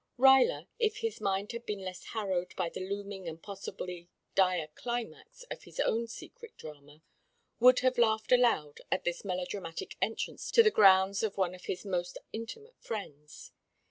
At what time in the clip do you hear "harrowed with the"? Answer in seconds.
2.05-2.79